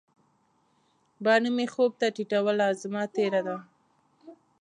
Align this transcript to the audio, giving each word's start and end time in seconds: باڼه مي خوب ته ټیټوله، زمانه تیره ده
باڼه 1.23 1.49
مي 1.55 1.65
خوب 1.73 1.91
ته 1.99 2.07
ټیټوله، 2.15 2.67
زمانه 2.81 3.11
تیره 3.15 3.41
ده 3.47 3.57